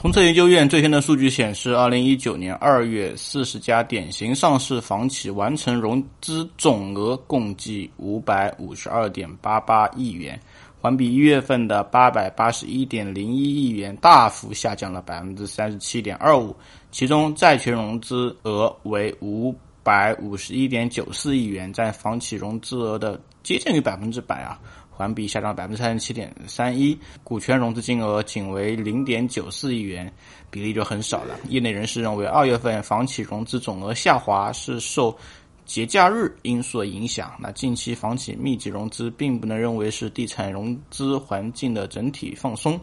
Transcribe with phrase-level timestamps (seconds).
[0.00, 10.40] 同策研究院最新的数据显示，二零一九年二月，四十家典型上市房企完成融资总额共计五百五十二点八八亿元，
[10.80, 16.54] 环比一月份的八百八十一点零一亿元大幅下降了百分之三十七点二五。
[16.92, 19.52] 其中，债权融资额为五
[19.82, 24.60] 百五十一点九四亿元，占房企融资额的接近于百分之百啊。
[24.98, 30.12] 环比下降百分之三十七点三一，股权融资金额仅为零点九四亿元，
[30.50, 31.38] 比例就很少了。
[31.48, 35.16] 业内人士认为，二月份房企融资总额下滑是受
[35.64, 37.32] 节假日因素的影响。
[37.38, 42.74] 那近期房企密集融资，并不能认为是地产融资环境的整体放松。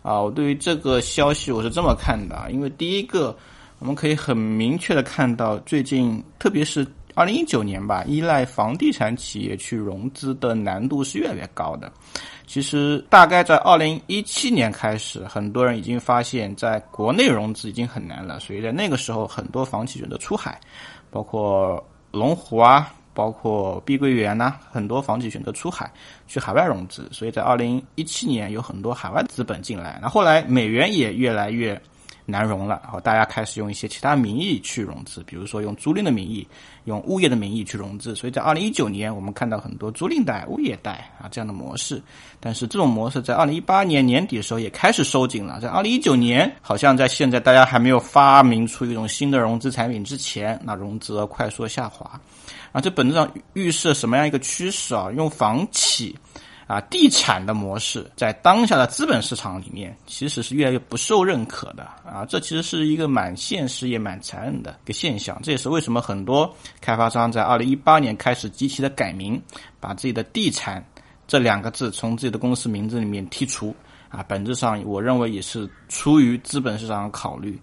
[0.00, 3.36] 啊，我对于这个消息我是这么看的，因为第一个，
[3.80, 6.86] 我们可以很明确的看到，最近特别是。
[7.20, 11.92] 二零一九年吧，依赖房地产企业去融资的难度是越来越高的。
[12.46, 20.58] 其实，大概在二零一七年开始，很多人已经发现，在国内融资已经很难了，所以在那个时候，很多房企选择出海，
[21.10, 25.92] 包括龙湖啊，包括碧桂园呐，很多房企选择出海
[26.26, 27.06] 去海外融资。
[27.12, 29.98] 所以在二零一七年，有很多海外资本进来。
[30.00, 31.78] 那后来，美元也越来越。
[32.26, 36.46] 难融了，然后大家开始用一些其他名义去融资，比如说用租赁的名义、
[36.84, 38.14] 用物业的名义去融资。
[38.14, 42.00] 所以在二零一九年，我们看到很多租赁贷、物业贷啊这样的模式。
[42.38, 45.60] 但是这种模式在二零一八年年底的时候也开始收紧了。
[45.60, 52.20] 在二零一九年，好像在现在大家还没有发明出一种新的融资产品之前，那融资额快速下滑。
[52.72, 55.10] 啊，这本质上预示什么样一个趋势啊？
[55.16, 56.16] 用房企。
[56.70, 62.24] 啊，地产的模式在当下的资本市场里面，其实是越来越不受认可的啊。
[62.28, 65.36] 这其实是一个蛮现实也蛮残忍的一个现象。
[65.42, 66.48] 这也是为什么很多
[66.80, 69.42] 开发商在二零一八年开始积极的改名，
[69.80, 70.80] 把自己的地产
[71.26, 73.74] 这两个字从自己的公司名字里面剔除
[74.08, 74.24] 啊。
[74.28, 77.60] 本质上，我认为也是出于资本市场的考虑，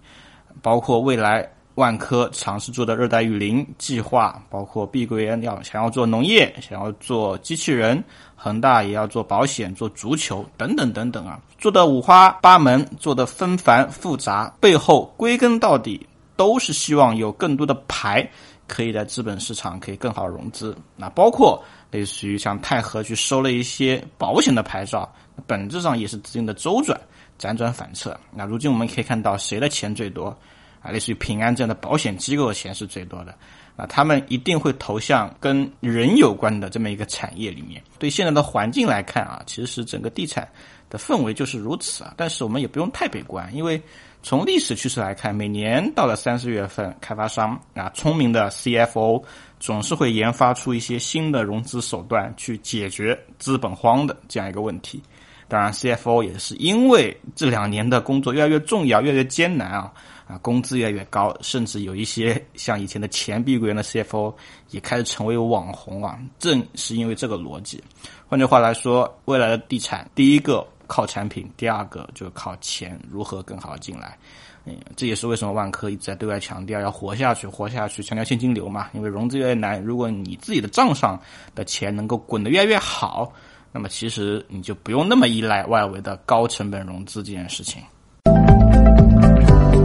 [0.60, 1.50] 包括未来。
[1.78, 8.02] 万科尝试做的热带雨林计划，包括碧桂园要想要做农业，想要做机器人，
[8.34, 18.28] 恒大也要做保险、做足球等等等等啊，做的五花八门，做的纷繁复杂，背后归根到底都是希望有更多的牌
[18.66, 20.76] 可以在资本市场可以更好融资。
[20.96, 21.62] 那包括
[21.92, 25.08] 类似于像泰禾去收了一些保险的牌照，
[25.46, 27.00] 本质上也是资金的周转，
[27.38, 28.18] 辗转反侧。
[28.34, 30.36] 那如今我们可以看到谁的钱最多？
[30.80, 33.34] 啊，类似于平安这样的保险机构的钱是最多的，
[33.76, 37.82] 啊，他们一定会投向跟人有关的这么一个产业里面。
[37.98, 40.48] 对现在的环境来看啊，其实整个地产
[40.88, 42.14] 的氛围就是如此啊。
[42.16, 43.80] 但是我们也不用太悲观，因为
[44.22, 49.22] 从历史趋势来看，每年到了三四月份，开发商啊，聪明的 CFO
[49.60, 55.02] 总是会研发出一些新的融资手段去解决资本荒的这样一个问题。
[55.48, 59.92] 当然，CFO 也是因为这两年的工作越来越重要，越来越艰难啊。
[60.28, 64.34] 啊，工资越来越高，甚至有一些 像以前的前碧桂园的 CFO
[64.68, 66.18] 也开始成为网红啊。
[66.38, 67.82] 正是因为这个逻辑，
[68.28, 74.18] 换句话来说，未来的地产，第一个靠产品，第二个就靠钱如何更好进来。
[74.66, 78.90] 嗯，这也是为什么万科一直在对外强调要活下去，活下去，强调现金流嘛。
[78.92, 81.18] 因为融资越来越难，如果你自己的账上
[81.54, 83.32] 的钱能够滚得越来越好，
[83.72, 87.82] 那么其实你就不用那么依赖外围的高成本融资这件事情。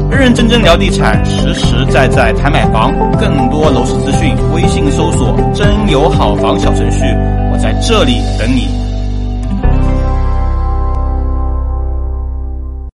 [0.09, 2.93] 认认真真聊地产，实实在在谈买房。
[3.19, 6.99] 更多楼市资讯，微信搜索“真有好房”小程序，
[7.51, 8.82] 我在这里等你。